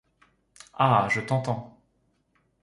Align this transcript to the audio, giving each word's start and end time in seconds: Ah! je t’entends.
Ah! 0.73 1.07
je 1.11 1.21
t’entends. 1.21 1.79